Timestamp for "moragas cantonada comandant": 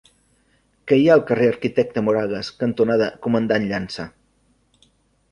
2.07-3.67